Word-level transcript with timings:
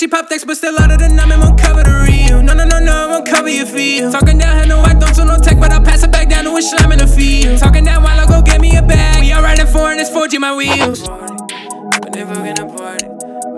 she 0.00 0.08
popped 0.08 0.32
X, 0.32 0.46
but 0.46 0.56
still 0.56 0.80
out 0.80 0.90
of 0.90 0.98
the 0.98 1.10
numb, 1.10 1.30
and 1.30 1.42
won't 1.42 1.60
cover 1.60 1.82
the 1.82 1.92
real. 2.08 2.42
No, 2.42 2.54
no, 2.54 2.64
no, 2.64 2.78
no, 2.80 2.90
I 2.90 3.06
won't 3.06 3.28
cover 3.28 3.50
your 3.50 3.66
feel. 3.66 4.10
Talking 4.10 4.38
down, 4.38 4.56
had 4.56 4.66
no 4.66 4.80
I 4.80 4.94
don't 4.94 5.14
do 5.14 5.26
no 5.26 5.36
tech, 5.36 5.60
but 5.60 5.72
I'll 5.72 5.84
pass 5.84 6.02
it 6.02 6.10
back 6.10 6.30
down 6.30 6.44
to 6.44 6.56
a 6.56 6.62
slime 6.62 6.92
in 6.92 6.98
the 7.00 7.06
field. 7.06 7.58
Talking 7.58 7.84
down 7.84 8.02
while 8.02 8.18
I 8.18 8.24
go 8.24 8.40
get 8.40 8.62
me 8.62 8.74
a 8.76 8.82
bag. 8.82 9.20
We 9.20 9.30
all 9.32 9.42
riding 9.42 9.66
four 9.66 9.92
and 9.92 10.00
it's 10.00 10.08
4G 10.08 10.40
my 10.40 10.56
wheels. 10.56 11.06
But 11.06 12.16
if 12.16 12.28
I'm 12.32 12.40
gonna 12.48 12.64
party, 12.72 13.04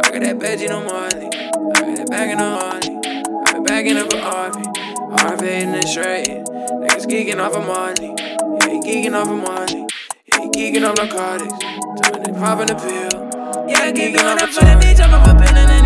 I 0.00 0.08
got 0.16 0.22
that 0.24 0.38
badge, 0.40 0.64
on 0.70 0.86
Marley. 0.86 1.28
I 1.28 1.80
got 1.84 1.96
that 2.00 2.08
bag 2.08 2.30
in 2.30 2.38
a 2.40 2.48
Harley. 2.56 2.96
I 3.44 3.52
been 3.52 3.64
bagging 3.64 3.98
up 3.98 4.10
a 4.10 4.16
RV. 4.16 4.64
RV 5.20 5.42
in 5.44 5.72
the 5.72 5.82
straight. 5.86 6.24
Niggas 6.24 7.04
geeking 7.04 7.38
off 7.38 7.52
of 7.52 7.66
Marley. 7.66 8.16
Yeah, 8.16 8.72
he 8.72 8.80
geeking 8.80 9.12
off 9.12 9.28
of 9.28 9.36
Marley. 9.36 9.84
Yeah, 10.24 10.40
he 10.40 10.48
geeking 10.56 10.88
off 10.88 10.96
narcotics. 10.96 11.52
Time 12.00 12.24
to 12.24 12.32
pop 12.32 12.60
in 12.60 12.70
a 12.70 12.80
pill. 12.80 13.28
Yeah, 13.68 13.92
geeking 13.92 14.24
off 14.24 14.40
the 14.40 14.60
that 14.64 14.82
bitch, 14.82 15.04
a 15.04 15.36
pin 15.36 15.56
a 15.56 15.79